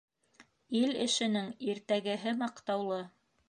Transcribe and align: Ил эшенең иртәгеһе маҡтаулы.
Ил 0.79 0.95
эшенең 1.03 1.53
иртәгеһе 1.73 2.37
маҡтаулы. 2.43 3.03